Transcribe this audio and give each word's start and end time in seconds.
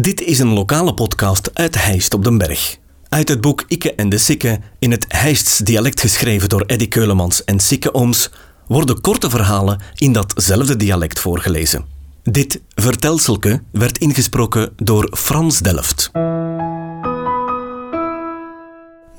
Dit 0.00 0.20
is 0.20 0.38
een 0.38 0.52
lokale 0.52 0.94
podcast 0.94 1.50
uit 1.52 1.84
Heist 1.84 2.14
op 2.14 2.24
den 2.24 2.38
Berg. 2.38 2.78
Uit 3.08 3.28
het 3.28 3.40
boek 3.40 3.64
Ikke 3.68 3.94
en 3.94 4.08
de 4.08 4.18
Sikke, 4.18 4.60
in 4.78 4.90
het 4.90 5.04
Heists 5.08 5.58
dialect 5.58 6.00
geschreven 6.00 6.48
door 6.48 6.64
Eddy 6.66 6.88
Keulemans 6.88 7.44
en 7.44 7.60
Sikke 7.60 7.94
Ooms, 7.94 8.30
worden 8.66 9.00
korte 9.00 9.30
verhalen 9.30 9.80
in 9.94 10.12
datzelfde 10.12 10.76
dialect 10.76 11.18
voorgelezen. 11.18 11.84
Dit 12.22 12.60
vertelselke 12.74 13.62
werd 13.72 13.98
ingesproken 13.98 14.72
door 14.76 15.08
Frans 15.16 15.58
Delft. 15.58 16.10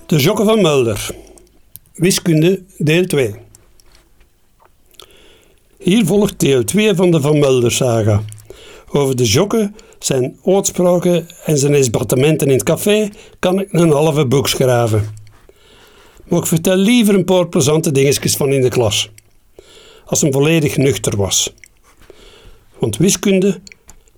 De 0.05 0.17
Jokken 0.17 0.45
van 0.45 0.61
Mulder. 0.61 1.09
Wiskunde, 1.93 2.63
deel 2.77 3.05
2. 3.05 3.35
Hier 5.77 6.05
volgt 6.05 6.39
deel 6.39 6.63
2 6.63 6.95
van 6.95 7.11
de 7.11 7.21
Van 7.21 7.39
Mulder 7.39 7.71
saga. 7.71 8.23
Over 8.91 9.15
de 9.15 9.23
Jokken, 9.23 9.75
zijn 9.99 10.39
uitspraken 10.45 11.27
en 11.45 11.57
zijn 11.57 11.73
esbattementen 11.73 12.48
in 12.48 12.53
het 12.53 12.63
café 12.63 13.09
kan 13.39 13.59
ik 13.59 13.73
een 13.73 13.91
halve 13.91 14.25
boek 14.25 14.48
schrijven. 14.48 15.13
Maar 16.27 16.39
ik 16.39 16.45
vertel 16.45 16.75
liever 16.75 17.16
een 17.16 17.23
paar 17.23 17.48
plezante 17.48 17.91
dingetjes 17.91 18.35
van 18.35 18.52
in 18.52 18.61
de 18.61 18.70
klas. 18.70 19.09
Als 20.05 20.21
hij 20.21 20.31
volledig 20.31 20.77
nuchter 20.77 21.17
was. 21.17 21.53
Want 22.80 22.98
wiskunde, 22.98 23.61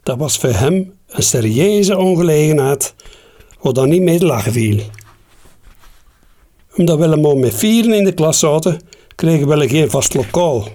dat 0.04 0.18
was 0.18 0.38
voor 0.38 0.50
hem 0.50 0.94
een 1.08 1.24
serieuze 1.24 1.98
ongelegenheid, 1.98 2.96
wat 3.62 3.76
dan 3.76 3.90
niet 3.90 4.02
mee 4.02 4.20
te 4.20 4.26
lachen 4.26 4.52
viel. 4.52 4.80
Omdat 6.76 6.98
we 6.98 7.06
allemaal 7.06 7.36
met 7.36 7.56
vieren 7.56 7.94
in 7.94 8.04
de 8.04 8.14
klas 8.14 8.40
zaten, 8.40 8.80
kregen 9.16 9.48
we 9.48 9.70
geen 9.70 9.90
vast 9.90 10.14
lokaal. 10.14 10.68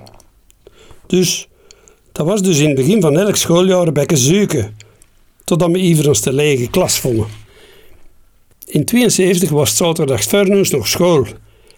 Dus, 1.06 1.48
dat 2.12 2.26
was 2.26 2.42
dus 2.42 2.58
in 2.58 2.66
het 2.66 2.76
begin 2.76 3.00
van 3.00 3.18
elk 3.18 3.36
schooljaar 3.36 3.92
beetje 3.92 4.16
zoeken, 4.16 4.76
totdat 5.44 5.70
we 5.70 6.08
ons 6.08 6.20
de 6.20 6.32
lege 6.32 6.70
klas 6.70 6.98
vonden. 6.98 7.26
In 8.66 8.84
72 8.84 9.50
was 9.50 9.68
het 9.68 9.78
zaterdags 9.78 10.26
vernoes 10.26 10.70
nog 10.70 10.88
school 10.88 11.26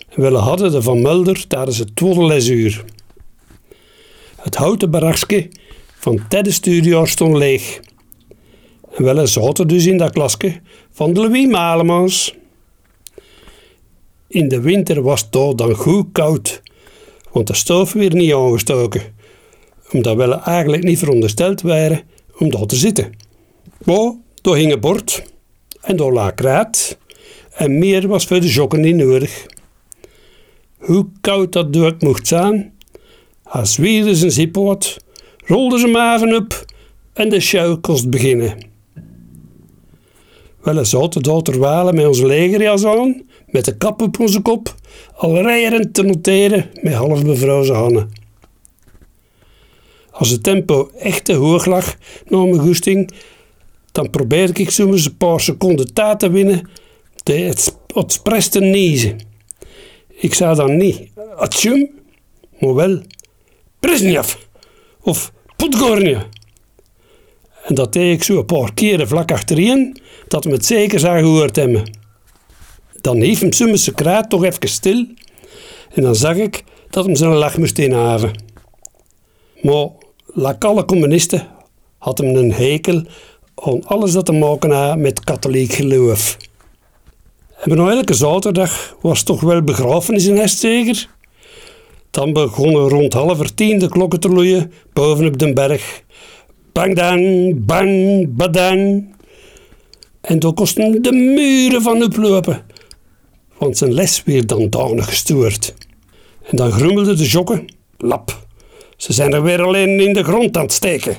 en 0.08 0.22
we 0.22 0.36
hadden 0.36 0.72
de 0.72 0.82
Van 0.82 1.02
Mulder 1.02 1.46
tijdens 1.46 1.78
het 1.78 1.96
tweede 1.96 2.24
lesuur. 2.24 2.84
Het 4.36 4.54
houten 4.54 4.90
barakje 4.90 5.48
van 5.98 6.28
tijdens 6.28 6.56
studiejaar 6.56 7.08
stond 7.08 7.36
leeg. 7.36 7.80
En 8.94 9.04
wel 9.04 9.26
zaten 9.26 9.68
dus 9.68 9.86
in 9.86 9.96
dat 9.96 10.12
klasje 10.12 10.60
van 10.90 11.12
de 11.12 11.20
Louis 11.20 11.46
Malemans. 11.46 12.34
In 14.28 14.48
de 14.48 14.60
winter 14.60 15.02
was 15.02 15.20
het 15.20 15.32
dan 15.32 15.74
goed 15.74 16.06
koud, 16.12 16.62
want 17.32 17.46
de 17.46 17.54
stoof 17.54 17.92
weer 17.92 18.14
niet 18.14 18.32
aangestoken, 18.32 19.13
omdat 19.92 20.16
we 20.16 20.40
eigenlijk 20.40 20.82
niet 20.82 20.98
verondersteld 20.98 21.62
waren 21.62 22.00
om 22.38 22.50
daar 22.50 22.66
te 22.66 22.76
zitten. 22.76 23.12
Maar 23.84 24.12
daar 24.42 24.54
hing 24.54 24.72
een 24.72 24.80
bord 24.80 25.22
en 25.80 25.96
daar 25.96 26.12
lag 26.12 26.34
kraat 26.34 26.98
en 27.50 27.78
meer 27.78 28.08
was 28.08 28.26
voor 28.26 28.40
de 28.40 28.48
jokken 28.48 28.80
niet 28.80 28.96
nodig. 28.96 29.46
Hoe 30.78 31.06
koud 31.20 31.52
dat 31.52 31.76
ook 31.76 32.02
mocht 32.02 32.26
zijn, 32.26 32.72
hij 33.44 33.64
zwierde 33.64 34.14
zijn 34.14 34.30
zippoort, 34.30 34.96
rolde 35.44 35.78
zijn 35.78 35.90
maven 35.90 36.36
op 36.36 36.64
en 37.12 37.28
de 37.28 37.40
show 37.40 37.80
kost 37.80 38.10
beginnen. 38.10 38.72
Wel, 40.62 40.84
zaten 40.84 41.22
daar 41.22 41.42
terwijl 41.42 41.92
met 41.92 42.06
onze 42.06 42.26
legerjas 42.26 42.84
aan, 42.84 43.22
met 43.46 43.64
de 43.64 43.76
kap 43.76 44.02
op 44.02 44.20
onze 44.20 44.40
kop, 44.40 44.74
al 45.14 45.42
rijerend 45.42 45.94
te 45.94 46.02
noteren 46.02 46.70
met 46.82 46.92
half 46.92 47.24
bevrozen 47.24 47.74
handen. 47.74 48.10
Als 50.14 50.30
het 50.30 50.42
tempo 50.42 50.90
echt 50.98 51.24
te 51.24 51.32
hoog 51.32 51.66
lag 51.66 51.96
naar 52.28 52.46
mijn 52.46 52.60
goesting, 52.60 53.10
dan 53.92 54.10
probeerde 54.10 54.60
ik 54.62 54.70
soms 54.70 55.04
een 55.04 55.16
paar 55.16 55.40
seconden 55.40 55.94
tijd 55.94 56.18
te 56.18 56.30
winnen 56.30 56.68
het 57.24 57.76
expres 57.94 58.48
te 58.48 58.60
niezen. 58.60 59.20
Ik 60.08 60.34
zei 60.34 60.54
dan 60.54 60.76
niet 60.76 61.08
atjum, 61.36 61.90
maar 62.58 62.74
wel 62.74 63.02
Brezhnev 63.80 64.34
of 65.00 65.32
Podgorny. 65.56 66.26
En 67.64 67.74
dat 67.74 67.92
deed 67.92 68.14
ik 68.14 68.22
zo 68.22 68.38
een 68.38 68.46
paar 68.46 68.74
keren 68.74 69.08
vlak 69.08 69.32
achterin, 69.32 69.96
dat 70.28 70.44
we 70.44 70.50
het 70.50 70.66
zeker 70.66 70.98
zou 70.98 71.18
gehoord 71.18 71.56
hebben. 71.56 71.90
Dan 73.00 73.20
hief 73.20 73.40
hem 73.40 73.52
soms 73.52 73.84
zijn 73.84 73.96
kraat 73.96 74.30
toch 74.30 74.44
even 74.44 74.68
stil 74.68 75.06
en 75.94 76.02
dan 76.02 76.14
zag 76.14 76.36
ik 76.36 76.64
dat 76.90 77.04
hem 77.04 77.16
zijn 77.16 77.34
lach 77.34 77.58
moest 77.58 77.78
inhaven. 77.78 78.42
Maar, 79.62 79.88
like 80.34 80.66
alle 80.66 80.84
communisten, 80.84 81.46
had 81.98 82.18
hem 82.18 82.36
een 82.36 82.52
hekel 82.52 83.02
aan 83.54 83.86
alles 83.86 84.12
dat 84.12 84.26
te 84.26 84.32
maken 84.32 84.70
had 84.70 84.98
met 84.98 85.24
katholiek 85.24 85.72
geloof. 85.72 86.36
En 87.56 87.74
bijna 87.74 87.90
elke 87.90 88.14
zaterdag 88.14 88.96
was 89.00 89.22
toch 89.22 89.40
wel 89.40 89.62
begrafenis 89.62 90.26
in 90.26 90.36
Hestzeger. 90.36 91.08
Dan 92.10 92.32
begonnen 92.32 92.88
rond 92.88 93.12
half 93.12 93.50
tien 93.50 93.78
de 93.78 93.88
klokken 93.88 94.20
te 94.20 94.28
loeien 94.28 94.72
bovenop 94.92 95.38
de 95.38 95.52
berg. 95.52 96.02
Bang 96.72 96.94
dan, 96.94 97.52
bang, 97.64 98.26
badang. 98.36 99.12
En 100.20 100.38
toen 100.38 100.54
kosten 100.54 101.02
de 101.02 101.12
muren 101.12 101.82
van 101.82 102.02
oplopen, 102.02 102.62
want 103.58 103.76
zijn 103.78 103.92
les 103.92 104.22
weer 104.24 104.46
dan 104.46 104.70
danig 104.70 105.08
gestoord. 105.08 105.74
En 106.42 106.56
dan 106.56 106.72
grummelden 106.72 107.16
de 107.16 107.26
jokken, 107.26 107.64
lap, 107.98 108.43
ze 108.96 109.12
zijn 109.12 109.32
er 109.32 109.42
weer 109.42 109.62
alleen 109.62 110.00
in 110.00 110.12
de 110.12 110.24
grond 110.24 110.56
aan 110.56 110.62
het 110.62 110.72
steken. 110.72 111.16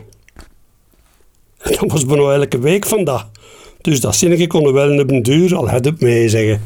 En 1.58 1.72
dat 1.80 1.92
was 1.92 2.06
bijna 2.06 2.34
elke 2.34 2.60
week 2.60 2.86
vandaag. 2.86 3.30
Dus 3.82 4.00
dat 4.00 4.16
zinnetje 4.16 4.48
konden 4.48 4.74
wel 4.74 5.00
op 5.00 5.12
een 5.12 5.24
duur 5.24 5.56
al 5.56 5.70
het 5.70 5.88
op 5.88 6.00
mee 6.00 6.30
zeggen. 6.30 6.62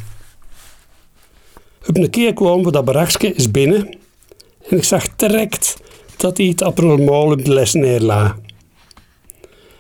Op 1.88 1.98
een 1.98 2.10
keer 2.10 2.34
kwamen 2.34 2.64
we 2.64 2.72
dat 2.72 2.86
barakje 2.86 3.34
eens 3.34 3.52
binnen 3.52 3.98
en 4.70 4.78
ik 4.78 4.84
zag 4.84 5.16
direct 5.16 5.78
dat 6.18 6.38
hij 6.38 6.46
het 6.46 6.64
abnormaal 6.64 7.32
op 7.32 7.46
de 7.46 7.54
les 7.54 7.74
neerla. 7.74 8.36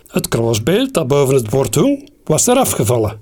Het 0.08 0.28
kroosbeeld 0.28 0.94
dat 0.94 1.08
boven 1.08 1.36
het 1.36 1.50
bord 1.50 1.76
hing, 1.76 2.10
was 2.24 2.48
eraf 2.48 2.72
gevallen. 2.72 3.22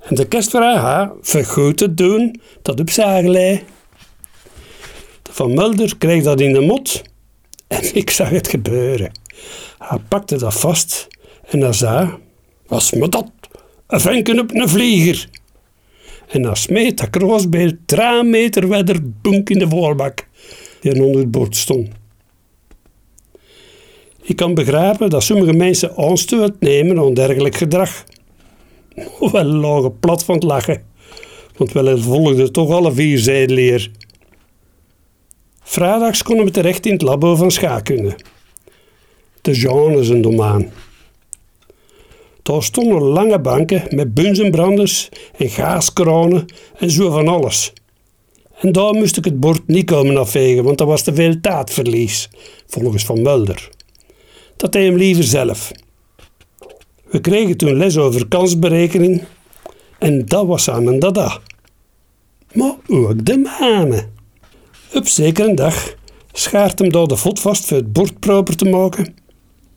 En 0.00 0.14
de 0.14 0.26
kerstvrouw 0.28 0.76
had 0.76 1.12
vergoed 1.20 1.76
te 1.76 1.94
doen 1.94 2.40
dat 2.62 2.80
op 2.80 2.90
zagelei. 2.90 3.64
De 5.22 5.32
Van 5.32 5.54
Mulder 5.54 5.96
kreeg 5.98 6.22
dat 6.22 6.40
in 6.40 6.52
de 6.52 6.60
mot 6.60 7.02
en 7.68 7.94
ik 7.94 8.10
zag 8.10 8.28
het 8.28 8.48
gebeuren. 8.48 9.12
Hij 9.78 9.98
pakte 10.08 10.38
dat 10.38 10.54
vast 10.54 11.08
en 11.46 11.60
hij 11.60 11.72
zei, 11.72 12.08
was 12.66 12.92
me 12.92 13.08
dat? 13.08 13.30
Een 13.86 14.00
venken 14.00 14.38
op 14.40 14.54
een 14.54 14.68
vlieger. 14.68 15.28
En 16.28 16.42
dan 16.42 16.56
smeet 16.56 16.98
dat 16.98 17.10
kroosbeeld 17.10 17.74
drie 17.86 18.22
meter 18.22 18.66
verder 18.66 19.10
boek 19.20 19.50
in 19.50 19.58
de 19.58 19.68
voorbak 19.68 20.26
die 20.80 21.04
onder 21.04 21.20
het 21.20 21.30
bord 21.30 21.56
stond. 21.56 21.88
Ik 24.22 24.36
kan 24.36 24.54
begrijpen 24.54 25.10
dat 25.10 25.22
sommige 25.22 25.52
mensen 25.52 25.96
aanstoot 25.96 26.60
nemen 26.60 26.98
aan 26.98 27.14
dergelijk 27.14 27.56
gedrag. 27.56 28.04
Wel 29.32 29.44
lagen 29.44 29.98
plat 29.98 30.24
van 30.24 30.34
het 30.34 30.44
lachen, 30.44 30.82
want 31.56 31.72
wel 31.72 31.98
volgde 31.98 32.50
toch 32.50 32.70
alle 32.70 32.92
vier 32.92 33.18
zijleer. 33.18 33.90
Vrijdags 35.68 36.22
konden 36.22 36.44
we 36.44 36.50
terecht 36.50 36.86
in 36.86 36.92
het 36.92 37.02
labo 37.02 37.36
van 37.36 37.50
schaakkunde. 37.50 38.16
De 39.40 39.50
is 39.98 40.08
een 40.08 40.22
domaan. 40.22 40.70
Daar 42.42 42.62
stonden 42.62 43.02
lange 43.02 43.40
banken 43.40 43.82
met 43.90 44.14
bunzenbranders 44.14 45.08
en 45.36 45.48
gaaskranen 45.48 46.44
en 46.76 46.90
zo 46.90 47.10
van 47.10 47.28
alles. 47.28 47.72
En 48.60 48.72
daar 48.72 48.94
moest 48.94 49.16
ik 49.16 49.24
het 49.24 49.40
bord 49.40 49.66
niet 49.66 49.86
komen 49.86 50.16
afvegen, 50.16 50.64
want 50.64 50.78
dat 50.78 50.86
was 50.86 51.02
te 51.02 51.14
veel 51.14 51.40
taatverlies, 51.40 52.28
volgens 52.66 53.04
Van 53.04 53.22
Mulder. 53.22 53.70
Dat 54.56 54.72
deed 54.72 54.86
hem 54.86 54.96
liever 54.96 55.24
zelf. 55.24 55.72
We 57.04 57.20
kregen 57.20 57.56
toen 57.56 57.76
les 57.76 57.96
over 57.96 58.28
kansberekening 58.28 59.22
en 59.98 60.26
dat 60.26 60.46
was 60.46 60.70
aan 60.70 60.88
en 60.88 60.98
dada. 60.98 61.38
Maar 62.52 62.74
ook 62.88 63.24
de 63.24 63.38
manen. 63.38 64.15
Op 64.96 65.08
zekere 65.08 65.54
dag 65.54 65.94
schaart 66.32 66.78
hem 66.78 66.92
daar 66.92 67.06
de 67.06 67.16
vod 67.16 67.40
vast 67.40 67.64
voor 67.64 67.76
het 67.76 67.92
bord 67.92 68.20
proper 68.20 68.56
te 68.56 68.64
maken 68.64 69.14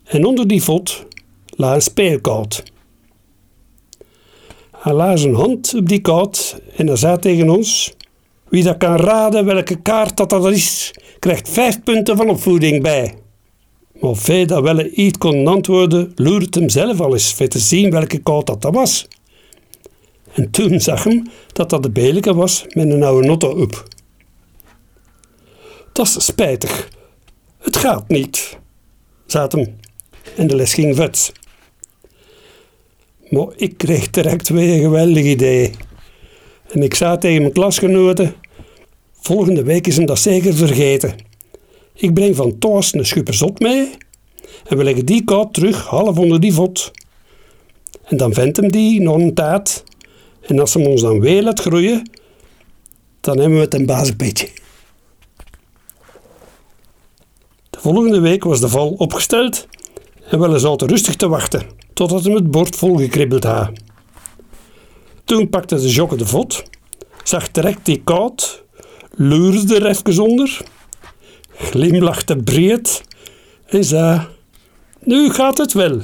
en 0.04 0.24
onder 0.24 0.48
die 0.48 0.62
vod 0.62 1.06
la 1.46 1.74
een 1.74 1.82
speelkoud. 1.82 2.62
Hij 4.76 4.92
la 4.92 5.16
zijn 5.16 5.34
hand 5.34 5.74
op 5.74 5.88
die 5.88 6.00
koud 6.00 6.60
en 6.76 6.86
hij 6.86 6.96
zei 6.96 7.18
tegen 7.18 7.48
ons: 7.48 7.92
Wie 8.48 8.62
dat 8.62 8.76
kan 8.76 8.96
raden 8.96 9.44
welke 9.44 9.82
kaart 9.82 10.16
dat, 10.16 10.30
dat 10.30 10.50
is, 10.50 10.94
krijgt 11.18 11.48
vijf 11.48 11.82
punten 11.82 12.16
van 12.16 12.28
opvoeding 12.28 12.82
bij. 12.82 13.14
Maar 14.00 14.14
feit 14.14 14.48
dat 14.48 14.62
wel 14.62 14.86
iets 14.92 15.18
kon 15.18 15.46
antwoorden, 15.46 16.12
loerde 16.14 16.58
hem 16.58 16.68
zelf 16.68 17.00
al 17.00 17.12
eens 17.12 17.34
voor 17.34 17.48
te 17.48 17.58
zien 17.58 17.90
welke 17.90 18.18
koud 18.18 18.46
dat, 18.46 18.62
dat 18.62 18.74
was. 18.74 19.08
En 20.32 20.50
toen 20.50 20.80
zag 20.80 21.04
hem 21.04 21.26
dat 21.52 21.70
dat 21.70 21.82
de 21.82 21.90
Beleke 21.90 22.34
was 22.34 22.64
met 22.68 22.90
een 22.90 23.02
oude 23.02 23.26
notto 23.26 23.48
op. 23.48 23.88
Is 26.00 26.24
spijtig. 26.24 26.88
Het 27.58 27.76
gaat 27.76 28.08
niet, 28.08 28.58
hem. 29.26 29.78
En 30.36 30.46
de 30.46 30.56
les 30.56 30.74
ging 30.74 30.96
vet. 30.96 31.32
Maar 33.28 33.48
ik 33.56 33.78
kreeg 33.78 34.10
direct 34.10 34.48
weer 34.48 34.74
een 34.74 34.80
geweldig 34.80 35.24
idee. 35.24 35.70
En 36.68 36.82
ik 36.82 36.94
zei 36.94 37.18
tegen 37.18 37.40
mijn 37.40 37.52
klasgenoten: 37.52 38.34
Volgende 39.12 39.62
week 39.62 39.86
is 39.86 39.96
hem 39.96 40.06
dat 40.06 40.18
zeker 40.18 40.54
vergeten. 40.54 41.14
Ik 41.94 42.14
breng 42.14 42.36
van 42.36 42.58
thuis 42.58 42.94
een 42.94 43.06
schupperzot 43.06 43.58
mee 43.58 43.90
en 44.66 44.76
we 44.76 44.84
leggen 44.84 45.06
die 45.06 45.24
koud 45.24 45.54
terug 45.54 45.86
half 45.86 46.18
onder 46.18 46.40
die 46.40 46.52
vod. 46.52 46.90
En 48.04 48.16
dan 48.16 48.34
vindt 48.34 48.56
hem 48.56 48.70
die 48.70 49.00
nog 49.00 49.16
een 49.16 49.34
tijd. 49.34 49.84
En 50.40 50.58
als 50.58 50.74
hem 50.74 50.86
ons 50.86 51.00
dan 51.00 51.20
weer 51.20 51.42
laat 51.42 51.60
groeien, 51.60 52.10
dan 53.20 53.38
hebben 53.38 53.58
we 53.58 53.64
het 53.64 53.74
een 53.74 53.86
basisbeetje. 53.86 54.48
De 57.69 57.69
volgende 57.80 58.20
week 58.20 58.44
was 58.44 58.60
de 58.60 58.68
val 58.68 58.88
opgesteld 58.88 59.66
en 60.30 60.40
we 60.40 60.58
zaten 60.58 60.88
rustig 60.88 61.16
te 61.16 61.28
wachten 61.28 61.62
totdat 61.92 62.24
hem 62.24 62.34
het 62.34 62.50
bord 62.50 62.76
volgekribbeld 62.76 63.44
had. 63.44 63.70
Toen 65.24 65.48
pakte 65.48 65.76
de 65.80 65.88
jokke 65.88 66.16
de 66.16 66.26
vod, 66.26 66.62
zag 67.24 67.50
direct 67.50 67.84
die 67.84 68.00
koud, 68.04 68.64
loerde 69.10 69.74
er 69.74 69.86
even 69.86 70.22
onder, 70.22 70.60
glimlachte 71.54 72.36
breed 72.36 73.02
en 73.66 73.84
zei: 73.84 74.26
Nu 75.00 75.30
gaat 75.30 75.58
het 75.58 75.72
wel. 75.72 76.00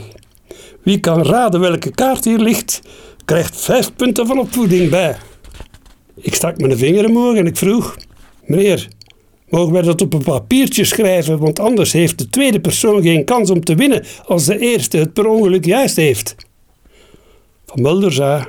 Wie 0.82 1.00
kan 1.00 1.22
raden 1.22 1.60
welke 1.60 1.90
kaart 1.90 2.24
hier 2.24 2.38
ligt, 2.38 2.80
krijgt 3.24 3.56
vijf 3.56 3.94
punten 3.94 4.26
van 4.26 4.38
opvoeding 4.38 4.90
bij. 4.90 5.16
Ik 6.14 6.34
stak 6.34 6.58
mijn 6.58 6.78
vinger 6.78 7.08
omhoog 7.08 7.36
en 7.36 7.46
ik 7.46 7.56
vroeg: 7.56 7.96
Meneer, 8.44 8.88
mogen 9.48 9.72
wij 9.72 9.82
dat 9.82 10.00
op 10.00 10.12
een 10.12 10.22
papiertje 10.22 10.84
schrijven? 10.84 11.38
Want 11.38 11.58
anders 11.58 11.92
heeft 11.92 12.18
de 12.18 12.28
tweede 12.28 12.60
persoon 12.60 13.02
geen 13.02 13.24
kans 13.24 13.50
om 13.50 13.64
te 13.64 13.74
winnen 13.74 14.04
als 14.24 14.44
de 14.44 14.58
eerste 14.58 14.96
het 14.96 15.12
per 15.12 15.26
ongeluk 15.26 15.64
juist 15.64 15.96
heeft. 15.96 16.34
Van 17.66 17.82
Mulder 17.82 18.12
zei: 18.12 18.44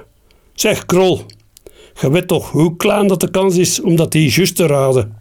Zeg, 0.53 0.85
Krol, 0.85 1.21
je 2.01 2.11
weet 2.11 2.27
toch 2.27 2.51
hoe 2.51 2.75
klein 2.75 3.07
dat 3.07 3.19
de 3.19 3.31
kans 3.31 3.57
is 3.57 3.81
om 3.81 3.95
dat 3.95 4.13
juist 4.13 4.55
te 4.55 4.65
raden. 4.65 5.17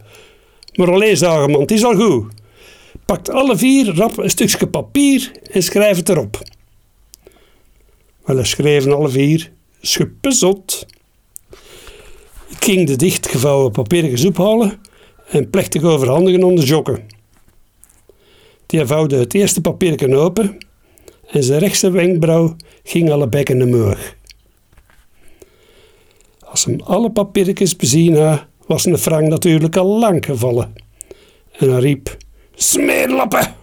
Maar 0.73 0.91
alleen 0.91 1.17
man, 1.19 1.61
het 1.61 1.71
is 1.71 1.83
al 1.83 1.95
goed. 1.95 2.33
Pakt 3.05 3.29
alle 3.29 3.57
vier 3.57 3.95
rap 3.95 4.17
een 4.17 4.29
stukje 4.29 4.67
papier 4.67 5.31
en 5.51 5.63
schrijf 5.63 5.97
het 5.97 6.09
erop. 6.09 6.41
Wel, 8.25 8.43
schreven 8.45 8.93
alle 8.93 9.09
vier 9.09 9.51
schuppezot. 9.81 10.85
Ik 12.49 12.63
ging 12.63 12.87
de 12.87 12.95
dichtgevouwen 12.95 13.71
papieren 13.71 14.17
soep 14.17 14.37
halen 14.37 14.79
en 15.27 15.49
plechtig 15.49 15.83
overhandigen 15.83 16.43
aan 16.43 16.55
de 16.55 16.65
jokken. 16.65 17.05
Die 18.65 18.85
vouwde 18.85 19.17
het 19.17 19.33
eerste 19.33 19.61
papierken 19.61 20.13
open 20.13 20.57
en 21.27 21.43
zijn 21.43 21.59
rechtse 21.59 21.91
wenkbrauw 21.91 22.55
ging 22.83 23.11
alle 23.11 23.27
bekken 23.27 23.61
omhoog. 23.61 24.15
Als 26.39 26.65
hem 26.65 26.79
alle 26.79 27.11
papiertjes 27.11 27.75
bezien 27.75 28.15
had, 28.15 28.45
was 28.65 28.85
een 28.85 28.97
frank 28.97 29.27
natuurlijk 29.27 29.75
al 29.75 29.99
lang 29.99 30.25
gevallen. 30.25 30.73
En 31.51 31.71
hij 31.71 31.79
riep, 31.79 32.17
smeerlappen! 32.55 33.55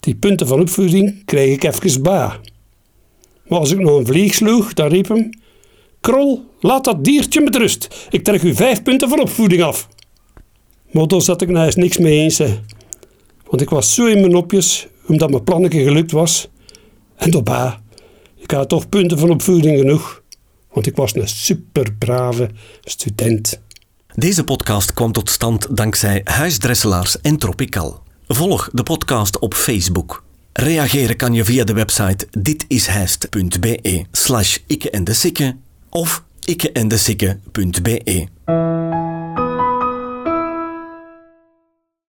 Die 0.00 0.14
punten 0.14 0.46
van 0.46 0.60
opvoeding 0.60 1.24
kreeg 1.24 1.54
ik 1.54 1.64
even 1.64 2.02
bij. 2.02 2.30
Maar 3.46 3.58
als 3.58 3.70
ik 3.70 3.78
nog 3.78 3.98
een 3.98 4.06
vlieg 4.06 4.34
sloeg, 4.34 4.72
dan 4.72 4.88
riep 4.88 5.08
hem, 5.08 5.30
Krol, 6.00 6.44
laat 6.62 6.84
dat 6.84 7.04
diertje 7.04 7.40
met 7.40 7.56
rust. 7.56 8.06
Ik 8.10 8.24
trek 8.24 8.42
u 8.42 8.54
vijf 8.54 8.82
punten 8.82 9.08
van 9.08 9.20
opvoeding 9.20 9.62
af. 9.62 9.88
Daar 10.92 11.22
zat 11.22 11.42
ik 11.42 11.48
nou 11.48 11.66
eens 11.66 11.76
niks 11.76 11.98
mee 11.98 12.18
eens. 12.18 12.38
Hè. 12.38 12.60
Want 13.46 13.62
ik 13.62 13.70
was 13.70 13.94
zo 13.94 14.06
in 14.06 14.20
mijn 14.20 14.32
nopjes, 14.32 14.86
omdat 15.06 15.30
mijn 15.30 15.44
plannetje 15.44 15.82
gelukt 15.82 16.12
was. 16.12 16.48
En 17.16 17.30
daarbij, 17.30 17.78
ik 18.36 18.50
had 18.50 18.68
toch 18.68 18.88
punten 18.88 19.18
van 19.18 19.30
opvoeding 19.30 19.78
genoeg 19.78 20.22
want 20.72 20.86
ik 20.86 20.96
was 20.96 21.14
een 21.14 21.28
superbrave 21.28 22.50
student. 22.84 23.60
Deze 24.14 24.44
podcast 24.44 24.92
kwam 24.92 25.12
tot 25.12 25.30
stand 25.30 25.76
dankzij 25.76 26.20
Huisdresselaars 26.24 27.20
en 27.20 27.36
Tropical. 27.36 28.02
Volg 28.26 28.68
de 28.72 28.82
podcast 28.82 29.38
op 29.38 29.54
Facebook. 29.54 30.24
Reageren 30.52 31.16
kan 31.16 31.34
je 31.34 31.44
via 31.44 31.64
de 31.64 31.72
website 31.72 32.26
ditishijst.be 32.30 34.04
slash 34.10 34.58
ikke 34.66 34.90
en 34.90 35.04
de 35.04 35.12
sikke 35.12 35.56
of 35.88 36.24
ikkeendesikke.be. 36.46 38.28